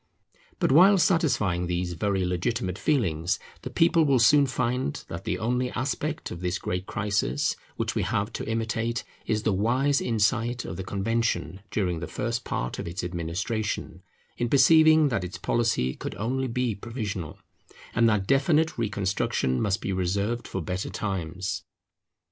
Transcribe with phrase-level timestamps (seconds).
[0.57, 5.69] But while satisfying these very legitimate feelings, the people will soon find that the only
[5.73, 10.75] aspect of this great crisis which we have to imitate is the wise insight of
[10.77, 14.01] the Convention during the first part of its administration,
[14.39, 17.37] in perceiving that its policy could only be provisional,
[17.93, 21.61] and that definite reconstruction must be reserved for better times.